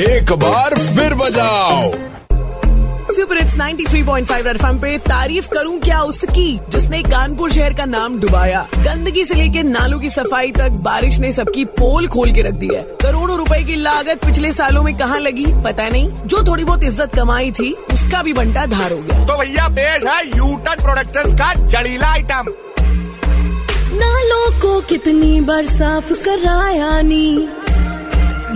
एक 0.00 0.32
बार 0.32 0.74
फिर 0.74 1.14
बजाओ। 1.14 1.90
सुपर 3.14 3.36
इट्स 3.36 3.56
93.5 3.56 4.44
रेड 4.46 4.56
एफएम 4.56 4.78
पे 4.78 4.98
तारीफ़ 4.98 5.48
करूँ 5.48 5.78
क्या 5.80 6.00
उसकी 6.00 6.60
जिसने 6.68 7.02
कानपुर 7.02 7.50
शहर 7.52 7.72
का 7.72 7.84
नाम 7.84 8.18
डुबाया। 8.20 8.60
गंदगी 8.76 9.24
से 9.24 9.34
लेके 9.34 9.62
नालों 9.62 9.98
की 10.00 10.10
सफ़ाई 10.10 10.52
तक 10.52 10.70
बारिश 10.82 11.18
ने 11.18 11.32
सबकी 11.32 11.64
पोल 11.64 12.06
खोल 12.08 12.32
के 12.32 12.42
रख 12.42 12.54
दी 12.54 12.68
है। 12.74 12.82
करोड़ों 13.02 13.38
रुपए 13.38 13.62
की 13.64 13.74
लागत 13.74 14.24
पिछले 14.24 14.52
सालों 14.52 14.82
में 14.82 14.96
कहाँ 14.98 15.18
लगी 15.18 15.46
पता 15.64 15.88
नहीं। 15.88 16.10
जो 16.26 16.42
थोड़ी 16.42 16.64
बहुत 16.64 16.84
इज़्ज़त 16.84 17.14
कमाई 17.16 17.50
थी 17.50 17.72
उसका 17.92 18.22
भी 18.22 18.32
बंटा 18.32 18.66
धार 18.66 18.92
हो 18.92 18.98
गया। 18.98 19.26
तो 19.26 19.38
भैया 19.38 19.68
पेश 19.68 20.04
है 20.04 20.24
यूटन 20.60 20.82
प्रोडक्शन 20.82 21.34
का 21.36 21.52
जड़ीला 21.72 22.06
आइटम 22.06 22.48
नालों 24.00 24.48
को 24.60 24.80
कितनी 24.88 25.40
बार 25.40 25.64
साफ़ 25.66 26.12
कराया 26.24 27.00
नी। 27.02 27.28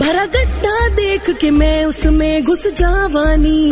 भरा 0.01 0.25
गड्ढा 0.35 0.89
देख 0.97 1.31
के 1.41 1.51
मैं 1.51 1.85
उसमें 1.85 2.45
घुस 2.45 2.67
जावानी 2.81 3.63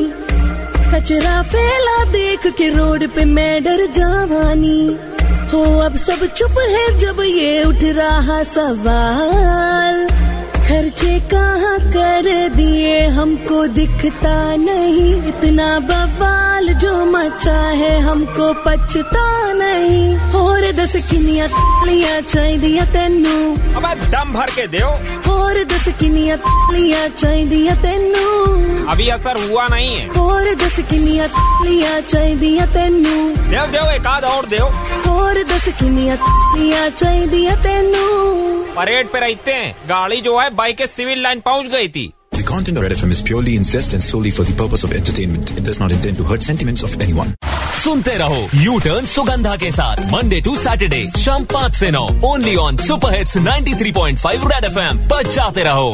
कचरा 0.94 1.42
फैला 1.44 1.98
देख 2.12 2.46
के 2.58 2.68
रोड 2.76 3.06
पे 3.14 3.24
मैं 3.26 3.62
डर 3.64 3.86
जावानी 3.92 4.80
हो, 5.52 5.62
अब 5.80 5.96
सब 5.98 6.26
चुप 6.32 6.58
है 6.60 6.86
जब 6.98 7.20
ये 7.22 7.62
उठ 7.64 7.84
रहा 7.96 8.42
सवाल। 8.44 10.06
खर्चे 10.62 11.18
कहाँ 11.28 11.78
कर 11.92 12.30
दिए 12.56 13.06
हमको 13.18 13.66
दिखता 13.76 14.38
नहीं 14.56 15.12
इतना 15.28 15.68
बवाल। 15.90 16.51
जो 16.82 17.04
मचा 17.04 17.58
है 17.70 18.00
हमको 18.00 18.52
पछता 18.52 19.52
नहीं। 19.52 20.16
और 20.16 20.60
दस 20.72 20.92
किनिया 21.10 21.46
लिया 21.86 22.20
चाहिए 22.20 22.82
तेनू। 22.82 23.54
अबे 23.76 23.94
दम 24.10 24.32
भर 24.32 24.50
के 24.50 24.66
दो 24.66 24.86
और 25.32 25.64
दस 25.64 25.84
किनिया 26.00 26.36
लिया 26.72 27.08
चाहिए 27.08 27.74
तेनू। 27.74 28.24
अभी 28.86 29.08
असर 29.08 29.50
हुआ 29.50 29.66
नहीं 29.66 29.96
है। 29.96 30.08
और 30.08 30.54
दस 30.54 30.76
किनिया 30.90 31.26
लिया 31.64 32.00
चाहिए 32.00 32.66
तेनू। 32.66 33.36
देव 33.50 33.66
देव 33.66 33.90
एक 33.90 34.06
आध 34.06 34.24
और 34.24 34.46
देव 34.46 34.64
और 35.10 35.42
दस 35.42 35.68
किनिया 35.80 36.14
लिया 36.58 36.88
चाहिए 36.88 37.56
तेनू। 37.56 38.06
परेड 38.74 39.12
पे 39.12 39.20
रहते 39.20 39.52
हैं। 39.52 39.76
गाड़ी 39.88 40.20
जो 40.20 40.38
है 40.38 40.50
बाइक 40.50 40.76
के 40.76 40.86
सिविल 40.86 41.22
लाइन 41.22 41.40
पहुँच 41.40 41.66
गई 41.66 41.88
थी। 41.88 42.12
The 42.41 42.43
content 42.43 42.77
of 42.77 42.83
Red 42.83 42.91
FM 42.91 43.11
is 43.11 43.21
purely 43.21 43.55
incest 43.55 43.93
and 43.93 44.03
solely 44.03 44.29
for 44.31 44.43
the 44.43 44.53
purpose 44.53 44.83
of 44.83 44.91
entertainment. 44.91 45.51
It 45.57 45.63
does 45.63 45.79
not 45.79 45.91
intend 45.91 46.17
to 46.17 46.23
hurt 46.23 46.41
sentiments 46.47 46.83
of 46.87 46.93
anyone. 47.05 47.33
सुनते 47.77 48.15
रहो 48.17 48.37
यू 48.63 48.77
टर्न 48.85 49.05
सुगंधा 49.13 49.55
के 49.63 49.71
साथ 49.71 50.05
मंडे 50.11 50.39
टू 50.41 50.55
सैटरडे 50.57 51.01
शाम 51.23 51.43
पाँच 51.53 51.75
से 51.75 51.89
नौ 51.91 52.05
only 52.31 52.55
on 52.65 52.77
super 52.85 53.15
hits 53.17 53.37
93.5 53.47 54.45
red 54.53 54.65
FM 54.71 54.97
बजाते 55.13 55.63
रहो 55.63 55.89